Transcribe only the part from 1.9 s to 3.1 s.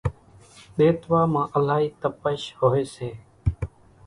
تپش ھوئي سي